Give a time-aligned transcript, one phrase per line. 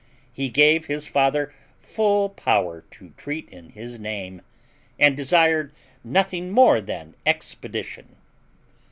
[0.33, 4.41] He gave his father full power to treat in his name,
[4.97, 5.71] and desired
[6.03, 8.15] nothing more than expedition.